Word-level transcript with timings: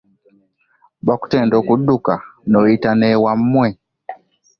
Bakugenda 1.07 1.53
okudduka 1.61 2.13
onooyita 2.45 2.89
n'ewammwe. 2.95 3.69